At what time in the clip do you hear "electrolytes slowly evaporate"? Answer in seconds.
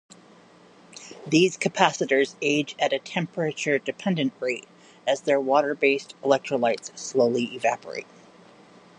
6.23-8.07